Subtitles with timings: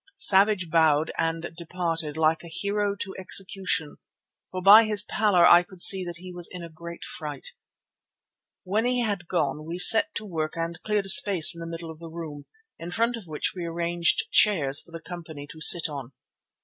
[0.15, 3.97] Savage bowed and departed, like a hero to execution,
[4.49, 7.49] for by his pallor I could see that he was in a great fright.
[8.63, 11.91] When he had gone we set to work and cleared a space in the middle
[11.91, 12.47] of the room,
[12.79, 16.13] in front of which we arranged chairs for the company to sit on.